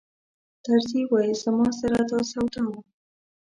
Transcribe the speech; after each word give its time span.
طرزي 0.63 1.01
وایي 1.11 1.33
زما 1.43 1.67
سره 1.79 1.99
دا 2.09 2.19
سودا 2.31 2.63
وه. 2.71 2.79